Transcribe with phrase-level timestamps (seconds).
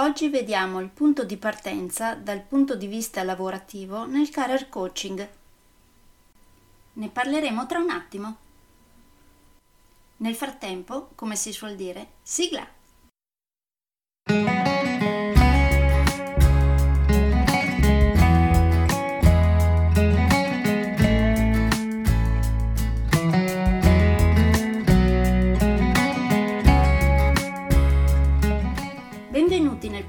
[0.00, 5.28] Oggi vediamo il punto di partenza dal punto di vista lavorativo nel career coaching.
[6.92, 8.36] Ne parleremo tra un attimo.
[10.18, 12.77] Nel frattempo, come si suol dire, sigla!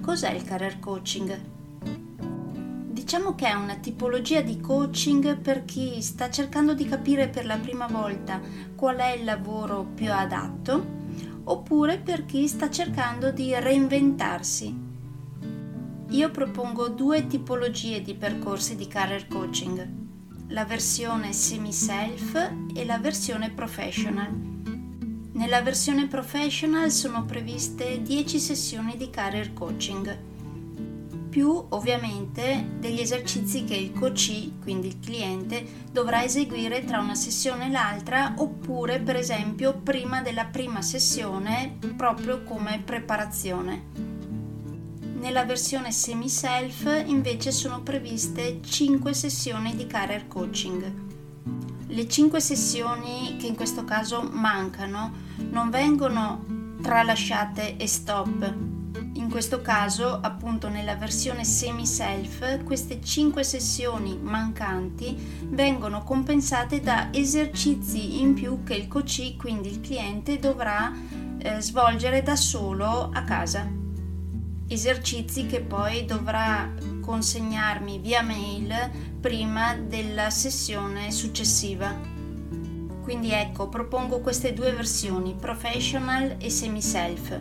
[0.00, 1.40] Cos'è il career coaching?
[2.88, 7.56] Diciamo che è una tipologia di coaching per chi sta cercando di capire per la
[7.58, 8.40] prima volta
[8.74, 10.84] qual è il lavoro più adatto
[11.44, 14.82] oppure per chi sta cercando di reinventarsi.
[16.08, 19.88] Io propongo due tipologie di percorsi di career coaching,
[20.48, 24.53] la versione semi-self e la versione professional.
[25.34, 30.16] Nella versione professional sono previste 10 sessioni di career coaching,
[31.28, 37.66] più ovviamente degli esercizi che il coachee, quindi il cliente, dovrà eseguire tra una sessione
[37.66, 43.86] e l'altra oppure per esempio prima della prima sessione proprio come preparazione.
[45.18, 51.02] Nella versione semi-self invece sono previste 5 sessioni di career coaching.
[51.88, 58.54] Le 5 sessioni che in questo caso mancano non vengono tralasciate e stop.
[59.14, 65.16] In questo caso, appunto nella versione semi-self, queste 5 sessioni mancanti
[65.48, 70.92] vengono compensate da esercizi in più che il coachee, quindi il cliente, dovrà
[71.38, 73.66] eh, svolgere da solo a casa.
[74.66, 78.72] Esercizi che poi dovrà consegnarmi via mail
[79.20, 82.14] prima della sessione successiva.
[83.04, 87.38] Quindi ecco, propongo queste due versioni, professional e semi-self,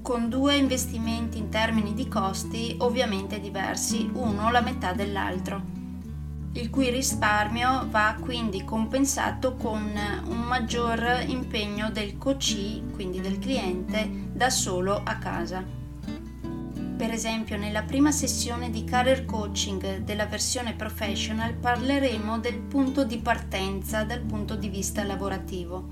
[0.00, 5.62] con due investimenti in termini di costi ovviamente diversi, uno la metà dell'altro,
[6.54, 9.92] il cui risparmio va quindi compensato con
[10.24, 15.79] un maggior impegno del coachee, quindi del cliente, da solo a casa.
[17.00, 23.16] Per esempio, nella prima sessione di career coaching della versione professional parleremo del punto di
[23.16, 25.88] partenza dal punto di vista lavorativo.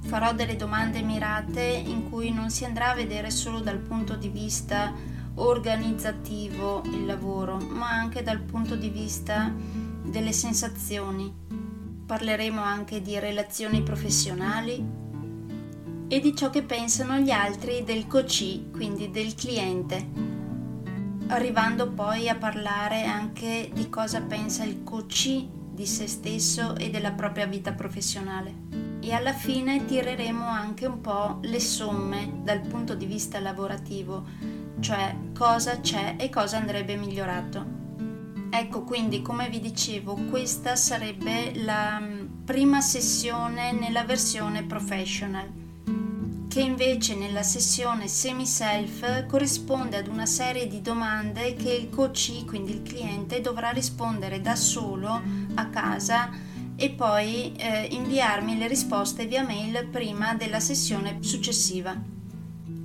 [0.00, 4.30] Farò delle domande mirate in cui non si andrà a vedere solo dal punto di
[4.30, 4.94] vista
[5.34, 9.54] organizzativo il lavoro, ma anche dal punto di vista
[10.02, 11.30] delle sensazioni.
[12.06, 15.01] Parleremo anche di relazioni professionali
[16.12, 20.32] e di ciò che pensano gli altri del coachee, quindi del cliente
[21.28, 25.42] arrivando poi a parlare anche di cosa pensa il coach
[25.72, 29.00] di se stesso e della propria vita professionale.
[29.00, 34.24] E alla fine tireremo anche un po' le somme dal punto di vista lavorativo,
[34.80, 37.80] cioè cosa c'è e cosa andrebbe migliorato.
[38.50, 45.61] Ecco, quindi come vi dicevo, questa sarebbe la mm, prima sessione nella versione professional
[46.52, 52.72] che invece nella sessione semi-self corrisponde ad una serie di domande che il coachee, quindi
[52.72, 55.22] il cliente, dovrà rispondere da solo
[55.54, 56.28] a casa
[56.76, 61.96] e poi eh, inviarmi le risposte via mail prima della sessione successiva.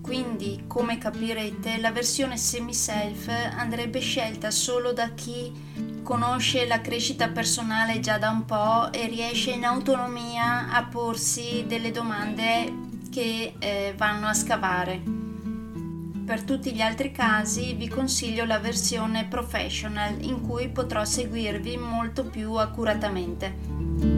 [0.00, 7.98] Quindi, come capirete, la versione semi-self andrebbe scelta solo da chi conosce la crescita personale
[7.98, 14.26] già da un po' e riesce in autonomia a porsi delle domande che eh, vanno
[14.26, 15.00] a scavare.
[16.26, 22.24] Per tutti gli altri casi vi consiglio la versione professional in cui potrò seguirvi molto
[22.24, 24.17] più accuratamente.